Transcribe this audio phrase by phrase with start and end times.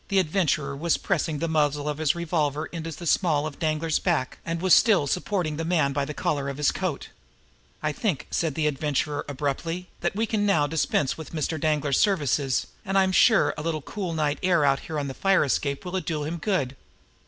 [0.07, 4.39] The Adventurer was pressing the muzzle of his revolver into the small of Danglar's back,
[4.43, 7.09] and was still supporting the man by the collar of his coat.
[7.83, 11.59] "I think," said the Adventurer abruptly, "that we can now dispense with Mr.
[11.59, 15.13] Danglar's services, and I am sure a little cool night air out here on the
[15.13, 16.75] fire escape will do him good.